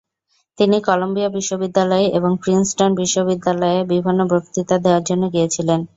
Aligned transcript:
তিনি 0.59 0.77
কলাম্বিয়া 0.81 1.29
বিশ্ববিদ্যালয় 1.29 2.05
এবং 2.17 2.31
প্রিন্সটন 2.43 2.89
বিশ্ববিদ্যালয়ে 2.95 3.79
বিভিন্ন 3.93 4.19
বক্তৃতা 4.31 4.75
দেওয়ার 4.83 5.03
জন্য 5.09 5.23
গিয়েছিলেন। 5.33 5.79